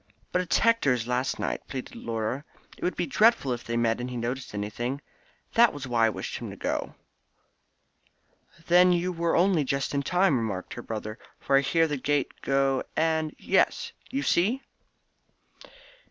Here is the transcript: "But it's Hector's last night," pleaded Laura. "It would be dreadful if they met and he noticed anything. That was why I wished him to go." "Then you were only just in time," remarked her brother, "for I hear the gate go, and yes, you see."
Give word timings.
"But 0.31 0.41
it's 0.41 0.57
Hector's 0.57 1.05
last 1.05 1.37
night," 1.37 1.67
pleaded 1.67 1.95
Laura. 1.95 2.43
"It 2.75 2.83
would 2.83 2.95
be 2.95 3.05
dreadful 3.05 3.53
if 3.53 3.63
they 3.63 3.77
met 3.77 4.01
and 4.01 4.09
he 4.09 4.17
noticed 4.17 4.55
anything. 4.55 4.99
That 5.53 5.73
was 5.73 5.85
why 5.85 6.07
I 6.07 6.09
wished 6.09 6.39
him 6.39 6.49
to 6.49 6.55
go." 6.55 6.95
"Then 8.65 8.91
you 8.91 9.11
were 9.11 9.35
only 9.35 9.63
just 9.63 9.93
in 9.93 10.01
time," 10.01 10.37
remarked 10.37 10.73
her 10.73 10.81
brother, 10.81 11.19
"for 11.39 11.55
I 11.55 11.61
hear 11.61 11.85
the 11.85 11.97
gate 11.97 12.41
go, 12.41 12.81
and 12.97 13.35
yes, 13.37 13.91
you 14.09 14.23
see." 14.23 14.63